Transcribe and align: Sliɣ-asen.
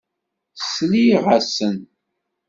Sliɣ-asen. 0.73 1.77